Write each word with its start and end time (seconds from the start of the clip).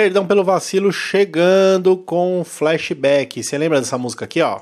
Perdão 0.00 0.24
pelo 0.24 0.44
vacilo, 0.44 0.92
chegando 0.92 1.96
com 1.96 2.44
flashback. 2.44 3.42
Você 3.42 3.58
lembra 3.58 3.80
dessa 3.80 3.98
música 3.98 4.26
aqui, 4.26 4.40
ó? 4.40 4.60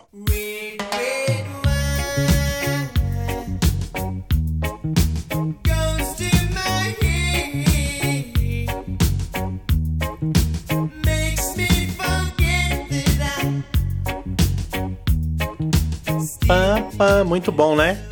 Pam, 16.46 16.90
pam, 16.96 17.24
muito 17.24 17.52
bom, 17.52 17.76
né? 17.76 18.02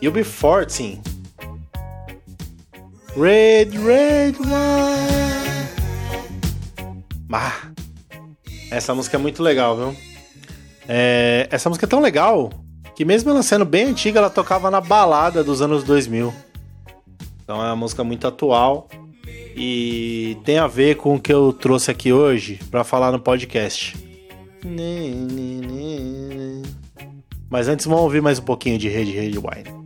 You'll 0.00 0.14
be 0.14 0.24
14. 0.24 0.98
Red, 3.14 3.68
red. 3.84 4.34
Ah, 7.36 7.52
essa 8.70 8.94
música 8.94 9.16
é 9.16 9.20
muito 9.20 9.42
legal, 9.42 9.76
viu? 9.76 9.96
É, 10.86 11.48
essa 11.50 11.68
música 11.68 11.84
é 11.84 11.88
tão 11.88 12.00
legal 12.00 12.48
que 12.94 13.04
mesmo 13.04 13.28
ela 13.28 13.42
sendo 13.42 13.64
bem 13.64 13.86
antiga, 13.86 14.20
ela 14.20 14.30
tocava 14.30 14.70
na 14.70 14.80
balada 14.80 15.42
dos 15.42 15.60
anos 15.60 15.82
2000. 15.82 16.32
Então 17.42 17.60
é 17.60 17.64
uma 17.66 17.74
música 17.74 18.04
muito 18.04 18.24
atual 18.28 18.88
e 19.26 20.38
tem 20.44 20.58
a 20.58 20.68
ver 20.68 20.96
com 20.96 21.16
o 21.16 21.20
que 21.20 21.32
eu 21.32 21.52
trouxe 21.52 21.90
aqui 21.90 22.12
hoje 22.12 22.60
para 22.70 22.84
falar 22.84 23.10
no 23.10 23.18
podcast. 23.18 23.96
Mas 27.50 27.66
antes 27.66 27.84
vamos 27.84 28.02
ouvir 28.02 28.22
mais 28.22 28.38
um 28.38 28.42
pouquinho 28.42 28.78
de 28.78 28.88
Red 28.88 29.10
Red 29.10 29.32
Wine. 29.38 29.83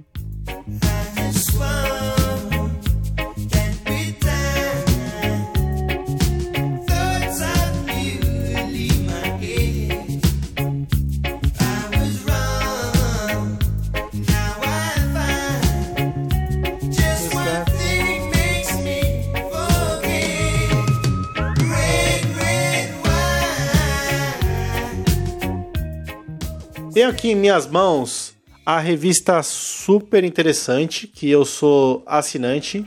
Tenho 26.98 27.10
aqui 27.10 27.28
em 27.28 27.36
minhas 27.36 27.64
mãos 27.64 28.34
a 28.66 28.80
revista 28.80 29.40
super 29.40 30.24
interessante, 30.24 31.06
que 31.06 31.30
eu 31.30 31.44
sou 31.44 32.02
assinante. 32.04 32.84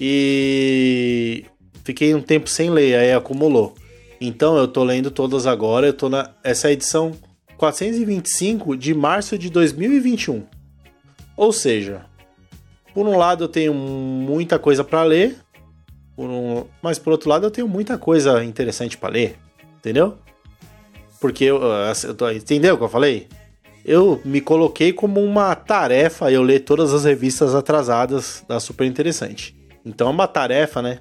E 0.00 1.44
fiquei 1.84 2.14
um 2.14 2.22
tempo 2.22 2.48
sem 2.48 2.70
ler, 2.70 2.94
aí 2.94 3.12
acumulou. 3.12 3.74
Então 4.18 4.56
eu 4.56 4.66
tô 4.66 4.82
lendo 4.84 5.10
todas 5.10 5.46
agora, 5.46 5.88
eu 5.88 5.92
tô 5.92 6.08
na 6.08 6.30
essa 6.42 6.70
é 6.70 6.72
edição 6.72 7.12
425 7.58 8.74
de 8.74 8.94
março 8.94 9.36
de 9.36 9.50
2021. 9.50 10.46
Ou 11.36 11.52
seja, 11.52 12.06
por 12.94 13.06
um 13.06 13.18
lado 13.18 13.44
eu 13.44 13.48
tenho 13.48 13.74
muita 13.74 14.58
coisa 14.58 14.82
para 14.82 15.02
ler, 15.02 15.36
por 16.16 16.30
um, 16.30 16.64
mas 16.80 16.98
por 16.98 17.10
outro 17.10 17.28
lado 17.28 17.44
eu 17.44 17.50
tenho 17.50 17.68
muita 17.68 17.98
coisa 17.98 18.42
interessante 18.42 18.96
para 18.96 19.10
ler, 19.10 19.36
entendeu? 19.76 20.16
Porque 21.20 21.44
eu, 21.44 21.60
eu 22.04 22.14
tô, 22.14 22.30
entendeu 22.30 22.74
o 22.74 22.78
que 22.78 22.84
eu 22.84 22.88
falei? 22.88 23.28
Eu 23.84 24.20
me 24.24 24.40
coloquei 24.40 24.92
como 24.92 25.22
uma 25.22 25.54
tarefa 25.54 26.30
eu 26.30 26.42
ler 26.42 26.60
todas 26.60 26.92
as 26.92 27.04
revistas 27.04 27.54
atrasadas 27.54 28.44
da 28.46 28.60
Super 28.60 28.86
Interessante. 28.86 29.56
Então 29.84 30.08
é 30.08 30.10
uma 30.10 30.28
tarefa, 30.28 30.82
né? 30.82 31.00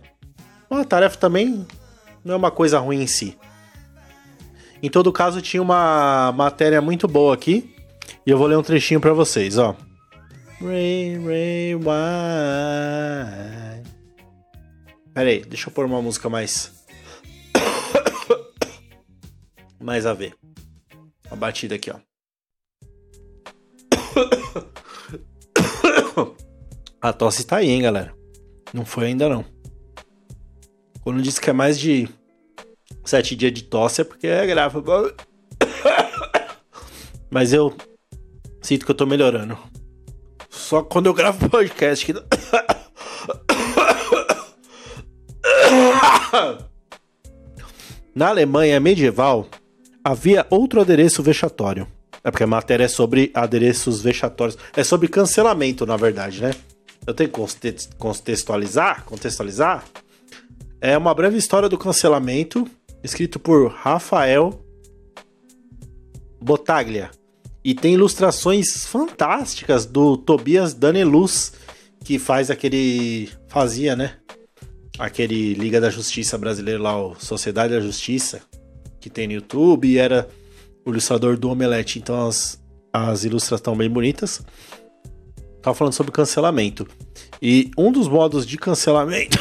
Uma 0.69 0.85
tarefa 0.85 1.17
também 1.17 1.65
não 2.23 2.33
é 2.33 2.37
uma 2.37 2.51
coisa 2.51 2.79
ruim 2.79 3.01
em 3.01 3.07
si. 3.07 3.37
Em 4.81 4.89
todo 4.89 5.11
caso, 5.11 5.41
tinha 5.41 5.61
uma 5.61 6.31
matéria 6.33 6.81
muito 6.81 7.07
boa 7.07 7.33
aqui. 7.33 7.73
E 8.25 8.29
eu 8.29 8.37
vou 8.37 8.47
ler 8.47 8.57
um 8.57 8.63
trechinho 8.63 8.99
para 8.99 9.13
vocês, 9.13 9.57
ó. 9.57 9.75
Ray, 10.61 11.17
Ray, 11.17 11.75
why? 11.75 11.83
Pera 15.13 15.29
aí, 15.29 15.43
deixa 15.45 15.69
eu 15.69 15.73
pôr 15.73 15.85
uma 15.85 16.01
música 16.01 16.29
mais 16.29 16.76
mais 19.87 20.05
a 20.05 20.13
ver. 20.13 20.35
A 21.31 21.35
batida 21.35 21.75
aqui, 21.75 21.89
ó. 21.89 21.95
A 27.01 27.13
tosse 27.13 27.47
tá 27.47 27.55
aí, 27.57 27.69
hein, 27.69 27.83
galera. 27.83 28.13
Não 28.73 28.83
foi 28.83 29.05
ainda 29.05 29.29
não. 29.29 29.45
Quando 30.99 31.21
disse 31.21 31.39
que 31.39 31.49
é 31.49 31.53
mais 31.53 31.79
de 31.79 32.09
sete 33.05 33.33
dias 33.33 33.53
de 33.53 33.63
tosse 33.63 34.01
é 34.01 34.03
porque 34.03 34.27
é 34.27 34.45
grave. 34.45 34.79
Mas 37.31 37.53
eu 37.53 37.73
sinto 38.61 38.85
que 38.85 38.91
eu 38.91 38.95
tô 38.95 39.05
melhorando. 39.05 39.57
Só 40.49 40.83
quando 40.83 41.05
eu 41.05 41.13
gravo 41.13 41.49
podcast 41.49 42.05
que. 42.05 42.13
Na 48.13 48.27
Alemanha 48.29 48.81
medieval, 48.81 49.47
havia 50.07 50.47
outro 50.49 50.79
adereço 50.79 51.21
vexatório. 51.21 51.85
É 52.23 52.31
porque 52.31 52.43
a 52.43 52.47
matéria 52.47 52.85
é 52.85 52.87
sobre 52.87 53.29
adereços 53.33 54.01
vexatórios. 54.01 54.57
É 54.73 54.83
sobre 54.83 55.09
cancelamento, 55.09 55.85
na 55.85 55.97
verdade, 55.97 56.41
né? 56.41 56.51
Eu 57.05 57.13
tenho 57.13 57.29
que 57.29 57.87
contextualizar, 57.97 59.03
contextualizar. 59.03 59.83
É 60.79 60.97
uma 60.97 61.13
breve 61.13 61.37
história 61.37 61.67
do 61.67 61.77
cancelamento, 61.77 62.65
escrito 63.03 63.37
por 63.37 63.69
Rafael 63.69 64.63
Botaglia. 66.41 67.11
E 67.63 67.75
tem 67.75 67.95
ilustrações 67.95 68.85
fantásticas 68.85 69.85
do 69.85 70.15
Tobias 70.15 70.73
Daneluz, 70.73 71.51
que 72.03 72.17
faz 72.17 72.49
aquele. 72.49 73.29
fazia, 73.49 73.93
né? 73.93 74.13
Aquele 74.97 75.53
Liga 75.53 75.81
da 75.81 75.89
Justiça 75.89 76.37
brasileiro 76.37 76.81
lá, 76.81 76.97
o 76.97 77.15
Sociedade 77.15 77.73
da 77.73 77.81
Justiça, 77.81 78.41
que 78.99 79.09
tem 79.09 79.27
no 79.27 79.33
YouTube, 79.33 79.87
e 79.87 79.97
era 79.97 80.27
o 80.85 80.89
ilustrador 80.89 81.37
do 81.37 81.49
Omelete, 81.49 81.99
então 81.99 82.27
as, 82.27 82.61
as 82.91 83.23
ilustrações 83.23 83.59
estão 83.59 83.75
bem 83.75 83.89
bonitas. 83.89 84.41
Tava 85.61 85.75
falando 85.75 85.93
sobre 85.93 86.11
cancelamento. 86.11 86.87
E 87.41 87.71
um 87.77 87.91
dos 87.91 88.07
modos 88.07 88.45
de 88.45 88.57
cancelamento. 88.57 89.37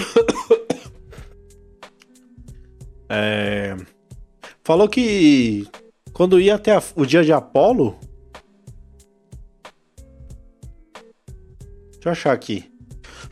é, 3.09 3.77
falou 4.65 4.89
que 4.89 5.69
quando 6.12 6.41
ia 6.41 6.55
até 6.55 6.75
a, 6.75 6.83
o 6.94 7.05
dia 7.05 7.23
de 7.23 7.33
Apolo. 7.33 7.99
Deixa 11.93 12.09
eu 12.09 12.12
achar 12.12 12.33
aqui. 12.33 12.65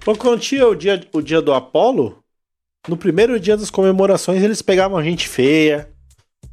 Quando 0.05 0.39
tinha 0.39 0.67
o 0.67 0.75
dia, 0.75 1.03
o 1.15 1.23
dia 1.23 1.41
do 1.41 1.53
Apolo, 1.53 2.23
no 2.87 2.97
primeiro 2.97 3.41
dia 3.41 3.57
das 3.57 3.71
comemorações 3.71 4.43
eles 4.43 4.61
pegavam 4.61 5.03
gente 5.03 5.27
feia, 5.27 5.94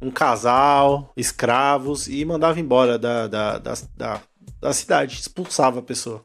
um 0.02 0.10
casal, 0.10 1.12
escravos 1.16 2.08
e 2.08 2.24
mandava 2.24 2.58
embora 2.58 2.98
da, 2.98 3.28
da, 3.28 3.58
da, 3.58 3.74
da, 3.96 4.20
da 4.60 4.72
cidade, 4.72 5.20
expulsava 5.20 5.78
a 5.78 5.82
pessoa. 5.82 6.24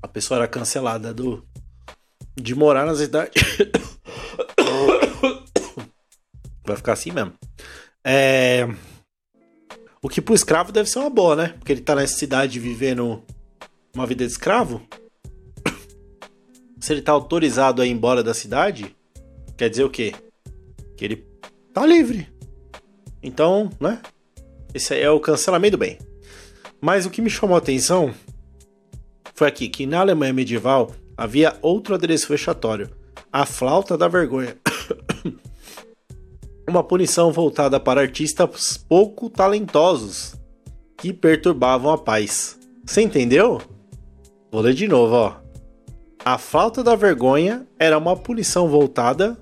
A 0.00 0.06
pessoa 0.06 0.38
era 0.38 0.46
cancelada 0.46 1.12
do 1.12 1.44
de 2.36 2.54
morar 2.54 2.86
na 2.86 2.94
cidade. 2.94 3.32
Vai 6.64 6.76
ficar 6.76 6.92
assim 6.92 7.10
mesmo. 7.10 7.32
É... 8.04 8.68
O 10.00 10.08
que 10.08 10.20
pro 10.20 10.34
escravo 10.34 10.70
deve 10.70 10.88
ser 10.88 11.00
uma 11.00 11.10
boa, 11.10 11.34
né? 11.34 11.48
Porque 11.58 11.72
ele 11.72 11.80
tá 11.80 11.94
nessa 11.94 12.16
cidade 12.16 12.60
vivendo 12.60 13.22
uma 13.94 14.06
vida 14.06 14.24
de 14.24 14.30
escravo. 14.30 14.82
Se 16.78 16.92
ele 16.92 17.02
tá 17.02 17.12
autorizado 17.12 17.80
a 17.80 17.86
ir 17.86 17.90
embora 17.90 18.22
da 18.22 18.34
cidade, 18.34 18.94
quer 19.56 19.70
dizer 19.70 19.84
o 19.84 19.90
quê? 19.90 20.14
Que 20.96 21.04
ele 21.04 21.26
tá 21.72 21.86
livre. 21.86 22.33
Então, 23.24 23.70
né? 23.80 24.00
Esse 24.74 25.00
é 25.00 25.10
o 25.10 25.18
cancelamento 25.18 25.76
do 25.76 25.80
bem. 25.80 25.98
Mas 26.80 27.06
o 27.06 27.10
que 27.10 27.22
me 27.22 27.30
chamou 27.30 27.54
a 27.54 27.58
atenção 27.58 28.12
foi 29.34 29.48
aqui 29.48 29.68
que 29.68 29.86
na 29.86 30.00
Alemanha 30.00 30.32
medieval 30.32 30.92
havia 31.16 31.56
outro 31.62 31.94
adereço 31.94 32.28
vexatório, 32.28 32.90
a 33.32 33.46
flauta 33.46 33.96
da 33.96 34.06
vergonha. 34.06 34.56
Uma 36.68 36.84
punição 36.84 37.32
voltada 37.32 37.80
para 37.80 38.00
artistas 38.00 38.76
pouco 38.76 39.30
talentosos 39.30 40.34
que 40.98 41.12
perturbavam 41.12 41.90
a 41.90 41.98
paz. 41.98 42.58
Você 42.84 43.00
entendeu? 43.00 43.60
Vou 44.52 44.60
ler 44.60 44.74
de 44.74 44.86
novo, 44.86 45.14
ó. 45.14 45.36
A 46.24 46.38
flauta 46.38 46.82
da 46.82 46.94
vergonha 46.94 47.66
era 47.78 47.98
uma 47.98 48.16
punição 48.16 48.68
voltada 48.68 49.38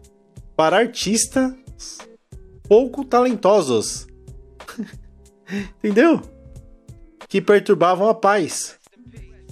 para 0.56 0.78
artistas 0.78 1.52
pouco 2.72 3.04
talentosos. 3.04 4.06
Entendeu? 5.76 6.22
Que 7.28 7.38
perturbavam 7.38 8.08
a 8.08 8.14
paz. 8.14 8.78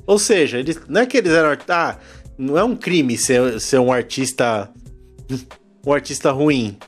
Ou 0.06 0.18
seja, 0.18 0.58
eles, 0.58 0.80
não 0.88 1.02
é 1.02 1.06
que 1.06 1.18
eles 1.18 1.30
eram. 1.30 1.54
Ah, 1.68 1.98
não 2.38 2.56
é 2.56 2.64
um 2.64 2.74
crime 2.74 3.18
ser, 3.18 3.60
ser 3.60 3.78
um 3.78 3.92
artista 3.92 4.72
um 5.86 5.92
artista 5.92 6.30
ruim? 6.30 6.78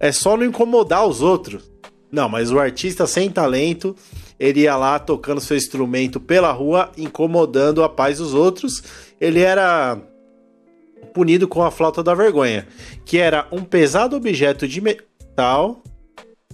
É 0.00 0.10
só 0.10 0.36
não 0.36 0.44
incomodar 0.44 1.06
os 1.06 1.22
outros. 1.22 1.70
Não, 2.10 2.28
mas 2.28 2.50
o 2.50 2.58
artista 2.58 3.06
sem 3.06 3.30
talento, 3.30 3.94
ele 4.40 4.62
ia 4.62 4.76
lá 4.76 4.98
tocando 4.98 5.40
seu 5.40 5.56
instrumento 5.56 6.18
pela 6.18 6.50
rua, 6.50 6.90
incomodando 6.98 7.84
a 7.84 7.88
paz 7.88 8.18
dos 8.18 8.34
outros. 8.34 8.82
Ele 9.20 9.38
era 9.38 9.96
punido 11.14 11.46
com 11.46 11.62
a 11.62 11.70
flauta 11.70 12.02
da 12.02 12.14
vergonha, 12.14 12.66
que 13.04 13.18
era 13.18 13.46
um 13.52 13.62
pesado 13.62 14.16
objeto 14.16 14.66
de 14.66 14.80
metal 15.32 15.82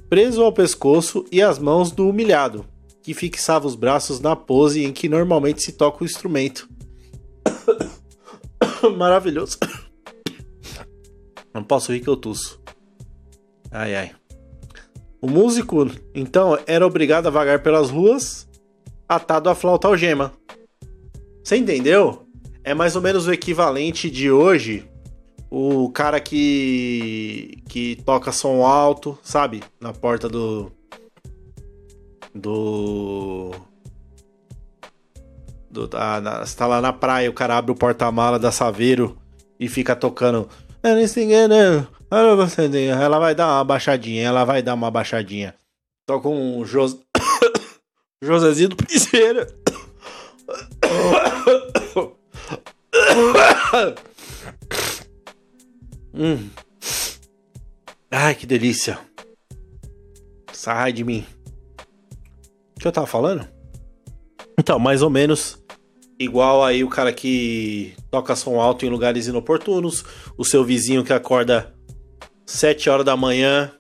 preso 0.09 0.43
ao 0.43 0.53
pescoço 0.53 1.25
e 1.31 1.43
às 1.43 1.59
mãos 1.59 1.91
do 1.91 2.09
humilhado, 2.09 2.65
que 3.03 3.13
fixava 3.13 3.67
os 3.67 3.75
braços 3.75 4.21
na 4.21 4.35
pose 4.35 4.83
em 4.85 4.93
que 4.93 5.09
normalmente 5.09 5.63
se 5.63 5.73
toca 5.73 6.03
o 6.03 6.07
instrumento. 6.07 6.67
Maravilhoso. 8.97 9.59
Não 11.53 11.63
posso 11.63 11.93
rir 11.93 12.01
que 12.01 12.09
eu 12.09 12.17
tuço. 12.17 12.59
Ai 13.71 13.95
ai. 13.95 14.13
O 15.21 15.29
músico, 15.29 15.91
então, 16.15 16.59
era 16.67 16.87
obrigado 16.87 17.27
a 17.27 17.31
vagar 17.31 17.63
pelas 17.63 17.91
ruas 17.91 18.49
atado 19.07 19.51
à 19.51 19.55
flauta 19.55 19.89
algema. 19.89 20.33
Você 21.43 21.57
entendeu? 21.57 22.27
É 22.63 22.73
mais 22.73 22.95
ou 22.95 23.03
menos 23.03 23.27
o 23.27 23.33
equivalente 23.33 24.11
de 24.11 24.31
hoje 24.31 24.89
o 25.51 25.91
cara 25.91 26.21
que 26.21 27.63
que 27.69 27.97
toca 28.05 28.33
som 28.33 28.65
alto, 28.65 29.19
sabe? 29.23 29.63
Na 29.81 29.93
porta 29.93 30.29
do 30.29 30.71
do 32.35 33.53
do 35.71 35.89
tá, 35.89 36.21
na, 36.21 36.45
tá 36.45 36.67
lá 36.67 36.81
na 36.81 36.93
praia, 36.93 37.31
o 37.31 37.35
cara 37.35 37.57
abre 37.57 37.73
o 37.73 37.77
porta-mala 37.77 38.39
da 38.39 38.53
Saveiro 38.53 39.17
e 39.59 39.69
fica 39.69 39.97
tocando 39.97 40.49
ela 43.03 43.19
vai 43.19 43.35
dar 43.35 43.49
uma 43.49 43.65
baixadinha, 43.65 44.25
ela 44.25 44.45
vai 44.45 44.63
dar 44.63 44.75
uma 44.75 44.91
baixadinha. 44.91 45.55
Tô 46.07 46.21
com 46.21 46.59
o 46.59 46.65
Jos... 46.65 46.99
Josézinho 48.23 48.71
do 48.71 48.77
Piseira. 48.77 49.47
Hum. 56.19 56.49
Ai, 58.11 58.35
que 58.35 58.47
delícia. 58.47 58.99
Sai 60.53 60.93
de 60.93 61.05
mim. 61.05 61.25
O 62.77 62.81
que 62.81 62.87
eu 62.89 62.93
tava 62.93 63.07
falando? 63.07 63.47
Então, 64.59 64.79
mais 64.79 65.03
ou 65.03 65.11
menos 65.11 65.59
igual 66.19 66.65
aí 66.65 66.83
o 66.83 66.89
cara 66.89 67.13
que 67.13 67.95
toca 68.11 68.35
som 68.35 68.61
alto 68.61 68.85
em 68.85 68.89
lugares 68.89 69.29
inoportunos, 69.29 70.05
o 70.37 70.45
seu 70.45 70.65
vizinho 70.65 71.05
que 71.05 71.13
acorda 71.13 71.73
7 72.45 72.91
horas 72.91 73.07
da 73.07 73.17
manhã 73.17 73.71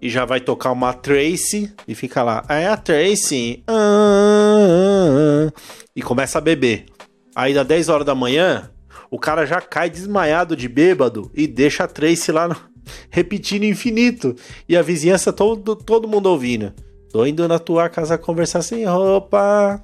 e 0.00 0.08
já 0.08 0.24
vai 0.24 0.40
tocar 0.40 0.72
uma 0.72 0.94
Tracy 0.94 1.72
e 1.86 1.94
fica 1.94 2.22
lá, 2.22 2.44
é 2.48 2.66
a 2.66 2.76
Tracy, 2.76 3.62
ah, 3.66 3.74
ah, 3.74 5.48
ah, 5.48 5.60
e 5.94 6.02
começa 6.02 6.38
a 6.38 6.40
beber. 6.40 6.86
Aí 7.34 7.52
dá 7.52 7.62
10 7.62 7.88
horas 7.88 8.06
da 8.06 8.14
manhã, 8.14 8.70
o 9.14 9.18
cara 9.18 9.46
já 9.46 9.60
cai 9.60 9.88
desmaiado 9.88 10.56
de 10.56 10.68
bêbado 10.68 11.30
e 11.32 11.46
deixa 11.46 11.84
a 11.84 11.86
Tracy 11.86 12.32
lá 12.32 12.48
no... 12.48 12.56
repetindo 13.08 13.62
infinito. 13.62 14.34
E 14.68 14.76
a 14.76 14.82
vizinhança 14.82 15.32
todo, 15.32 15.76
todo 15.76 16.08
mundo 16.08 16.26
ouvindo. 16.26 16.72
Tô 17.12 17.24
indo 17.24 17.46
na 17.46 17.60
tua 17.60 17.88
casa 17.88 18.18
conversar 18.18 18.62
sem 18.62 18.84
roupa. 18.84 19.80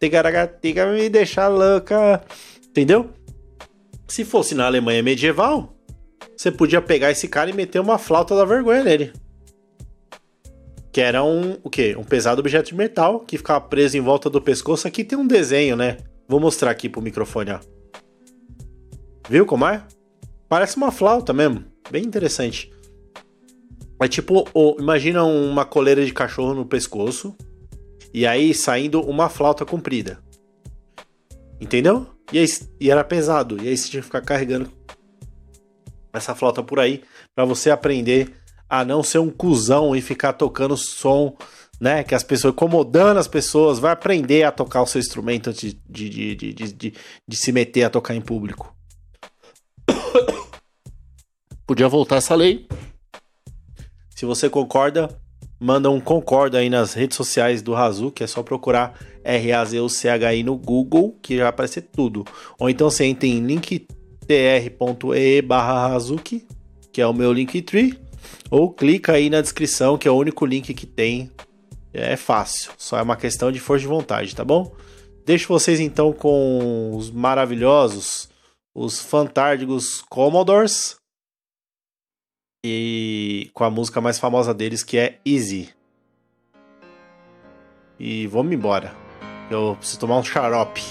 Tigaragatiga 0.00 0.86
me 0.86 1.10
deixar 1.10 1.48
louca. 1.48 2.22
Entendeu? 2.70 3.10
Se 4.08 4.24
fosse 4.24 4.54
na 4.54 4.64
Alemanha 4.64 5.02
medieval, 5.02 5.76
você 6.34 6.50
podia 6.50 6.80
pegar 6.80 7.10
esse 7.10 7.28
cara 7.28 7.50
e 7.50 7.52
meter 7.52 7.80
uma 7.80 7.98
flauta 7.98 8.34
da 8.34 8.46
vergonha 8.46 8.82
nele. 8.82 9.12
Que 10.90 11.02
era 11.02 11.22
um, 11.22 11.58
o 11.62 11.68
quê? 11.68 11.94
Um 11.98 12.04
pesado 12.04 12.40
objeto 12.40 12.70
de 12.70 12.74
metal 12.74 13.20
que 13.20 13.36
ficava 13.36 13.60
preso 13.60 13.98
em 13.98 14.00
volta 14.00 14.30
do 14.30 14.40
pescoço. 14.40 14.88
Aqui 14.88 15.04
tem 15.04 15.18
um 15.18 15.26
desenho, 15.26 15.76
né? 15.76 15.98
Vou 16.26 16.40
mostrar 16.40 16.70
aqui 16.70 16.88
pro 16.88 17.02
microfone, 17.02 17.50
ó. 17.50 17.79
Viu 19.30 19.46
como 19.46 19.64
é? 19.64 19.80
Parece 20.48 20.76
uma 20.76 20.90
flauta 20.90 21.32
mesmo. 21.32 21.64
Bem 21.88 22.02
interessante. 22.02 22.68
É 24.02 24.08
tipo, 24.08 24.44
imagina 24.76 25.22
uma 25.22 25.64
coleira 25.64 26.04
de 26.04 26.12
cachorro 26.12 26.52
no 26.52 26.66
pescoço. 26.66 27.36
E 28.12 28.26
aí 28.26 28.52
saindo 28.52 29.00
uma 29.00 29.28
flauta 29.28 29.64
comprida. 29.64 30.18
Entendeu? 31.60 32.08
E, 32.32 32.40
aí, 32.40 32.46
e 32.80 32.90
era 32.90 33.04
pesado. 33.04 33.56
E 33.62 33.68
aí 33.68 33.76
você 33.76 33.88
tinha 33.88 34.00
que 34.00 34.06
ficar 34.06 34.20
carregando 34.20 34.68
essa 36.12 36.34
flauta 36.34 36.60
por 36.60 36.80
aí 36.80 37.04
para 37.32 37.44
você 37.44 37.70
aprender 37.70 38.34
a 38.68 38.84
não 38.84 39.00
ser 39.00 39.18
um 39.18 39.30
cuzão 39.30 39.94
e 39.94 40.02
ficar 40.02 40.32
tocando 40.32 40.76
som, 40.76 41.36
né? 41.80 42.02
Que 42.02 42.16
as 42.16 42.24
pessoas, 42.24 42.52
incomodando 42.52 43.18
as 43.18 43.28
pessoas, 43.28 43.78
vai 43.78 43.92
aprender 43.92 44.42
a 44.42 44.50
tocar 44.50 44.82
o 44.82 44.86
seu 44.86 44.98
instrumento 44.98 45.52
de, 45.52 45.80
de, 45.88 46.08
de, 46.08 46.34
de, 46.34 46.72
de, 46.72 46.94
de 47.28 47.36
se 47.36 47.52
meter 47.52 47.84
a 47.84 47.90
tocar 47.90 48.16
em 48.16 48.20
público. 48.20 48.79
Podia 51.66 51.88
voltar 51.88 52.16
essa 52.16 52.34
lei. 52.34 52.66
Se 54.14 54.26
você 54.26 54.50
concorda, 54.50 55.08
manda 55.58 55.90
um 55.90 56.00
concorda 56.00 56.58
aí 56.58 56.68
nas 56.68 56.94
redes 56.94 57.16
sociais 57.16 57.62
do 57.62 57.72
Razu, 57.72 58.10
que 58.10 58.24
é 58.24 58.26
só 58.26 58.42
procurar 58.42 58.98
R-A-Z-U-C-H-I 59.22 60.42
no 60.42 60.56
Google, 60.56 61.16
que 61.22 61.36
já 61.36 61.42
vai 61.42 61.50
aparecer 61.50 61.82
tudo. 61.82 62.24
Ou 62.58 62.70
então 62.70 62.90
você 62.90 63.04
entra 63.04 63.26
em 63.26 63.40
link 63.40 63.86
tr.ee 64.26 65.42
barra 65.42 65.94
Hazuki, 65.94 66.46
que 66.92 67.00
é 67.00 67.06
o 67.06 67.12
meu 67.12 67.32
Linktree, 67.32 67.98
ou 68.50 68.72
clica 68.72 69.12
aí 69.12 69.28
na 69.28 69.40
descrição, 69.40 69.98
que 69.98 70.06
é 70.06 70.10
o 70.10 70.16
único 70.16 70.46
link 70.46 70.72
que 70.72 70.86
tem. 70.86 71.30
É 71.92 72.16
fácil, 72.16 72.70
só 72.78 72.98
é 72.98 73.02
uma 73.02 73.16
questão 73.16 73.50
de 73.50 73.58
força 73.58 73.82
de 73.82 73.88
vontade, 73.88 74.34
tá 74.36 74.44
bom? 74.44 74.72
Deixo 75.26 75.48
vocês 75.48 75.80
então 75.80 76.12
com 76.12 76.94
os 76.94 77.10
maravilhosos, 77.10 78.29
os 78.74 79.00
fantásticos 79.00 80.02
Commodores 80.08 80.96
e 82.64 83.50
com 83.54 83.64
a 83.64 83.70
música 83.70 84.00
mais 84.00 84.18
famosa 84.18 84.52
deles 84.54 84.82
que 84.82 84.98
é 84.98 85.18
Easy. 85.24 85.74
E 87.98 88.26
vamos 88.26 88.52
embora. 88.52 88.94
Eu 89.50 89.76
preciso 89.76 90.00
tomar 90.00 90.18
um 90.18 90.24
xarope. 90.24 90.82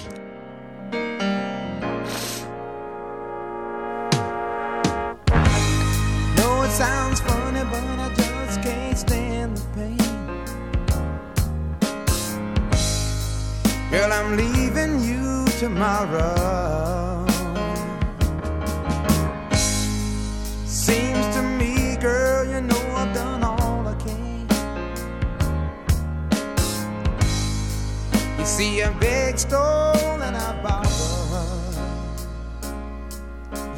Girl, 13.92 14.14
I'm 14.14 14.38
leaving 14.38 15.04
you 15.04 15.46
tomorrow. 15.60 16.69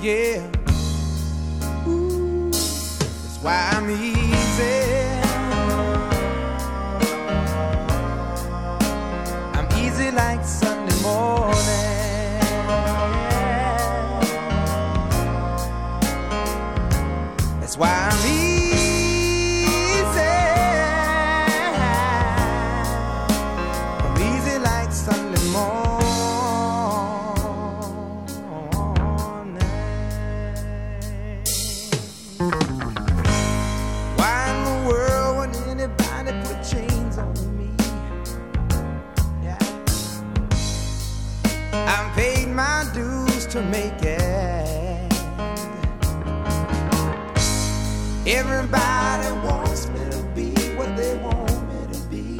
Yeah 0.02 0.62
why 3.42 3.72
I'm 3.74 3.90
easy. 3.90 4.31
Everybody 48.34 49.30
wants 49.46 49.90
me 49.90 50.00
to 50.10 50.24
be 50.34 50.52
what 50.78 50.96
they 50.96 51.18
want 51.18 51.52
me 51.68 51.94
to 51.94 52.00
be. 52.10 52.40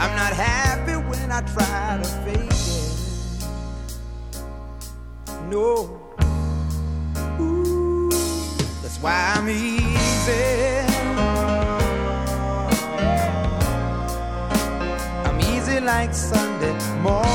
I'm 0.00 0.12
not 0.16 0.32
happy 0.32 0.94
when 1.08 1.30
I 1.30 1.42
try 1.42 2.00
to 2.02 2.08
fake 2.24 2.50
it. 2.50 3.12
know. 5.48 6.00
Ooh, 7.40 8.10
that's 8.82 8.98
why 8.98 9.34
I'm 9.36 9.48
easy. 9.48 10.42
I'm 15.24 15.40
easy 15.40 15.78
like 15.78 16.12
Sunday 16.12 16.76
morning. 17.00 17.31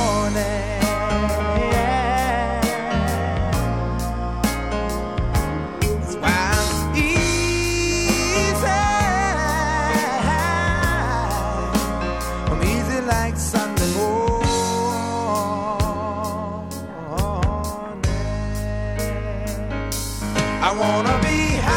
I 20.68 20.72
wanna 20.72 21.18
be 21.22 21.56
happy. 21.64 21.77